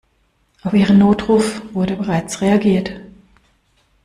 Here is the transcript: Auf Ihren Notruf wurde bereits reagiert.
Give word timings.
Auf 0.63 0.73
Ihren 0.73 0.97
Notruf 0.97 1.61
wurde 1.75 1.95
bereits 1.95 2.41
reagiert. 2.41 2.91